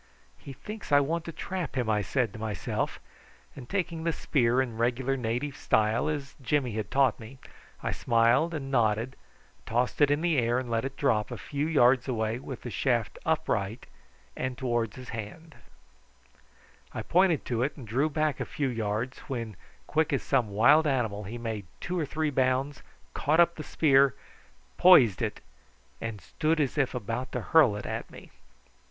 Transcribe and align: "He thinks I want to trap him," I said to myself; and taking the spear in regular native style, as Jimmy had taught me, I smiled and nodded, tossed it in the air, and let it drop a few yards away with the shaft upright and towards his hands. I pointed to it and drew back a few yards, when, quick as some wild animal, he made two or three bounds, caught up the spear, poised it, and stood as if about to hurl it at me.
"He 0.39 0.51
thinks 0.53 0.91
I 0.91 0.99
want 0.99 1.25
to 1.25 1.31
trap 1.31 1.77
him," 1.77 1.87
I 1.87 2.01
said 2.01 2.33
to 2.33 2.39
myself; 2.39 2.99
and 3.55 3.69
taking 3.69 4.03
the 4.03 4.11
spear 4.11 4.59
in 4.59 4.75
regular 4.79 5.15
native 5.15 5.55
style, 5.55 6.09
as 6.09 6.33
Jimmy 6.41 6.71
had 6.71 6.89
taught 6.89 7.19
me, 7.19 7.37
I 7.83 7.91
smiled 7.91 8.55
and 8.55 8.71
nodded, 8.71 9.15
tossed 9.67 10.01
it 10.01 10.09
in 10.09 10.21
the 10.21 10.39
air, 10.39 10.57
and 10.57 10.71
let 10.71 10.85
it 10.85 10.97
drop 10.97 11.29
a 11.29 11.37
few 11.37 11.67
yards 11.67 12.07
away 12.07 12.39
with 12.39 12.63
the 12.63 12.71
shaft 12.71 13.19
upright 13.27 13.85
and 14.35 14.57
towards 14.57 14.95
his 14.95 15.09
hands. 15.09 15.53
I 16.95 17.03
pointed 17.03 17.45
to 17.45 17.61
it 17.61 17.77
and 17.77 17.87
drew 17.87 18.09
back 18.09 18.39
a 18.39 18.45
few 18.45 18.69
yards, 18.69 19.19
when, 19.27 19.55
quick 19.85 20.11
as 20.11 20.23
some 20.23 20.49
wild 20.49 20.87
animal, 20.87 21.25
he 21.25 21.37
made 21.37 21.67
two 21.79 21.99
or 21.99 22.07
three 22.07 22.31
bounds, 22.31 22.81
caught 23.13 23.39
up 23.39 23.53
the 23.53 23.61
spear, 23.61 24.15
poised 24.77 25.21
it, 25.21 25.41
and 26.01 26.19
stood 26.19 26.59
as 26.59 26.75
if 26.75 26.95
about 26.95 27.31
to 27.33 27.41
hurl 27.41 27.75
it 27.75 27.85
at 27.85 28.09
me. 28.09 28.31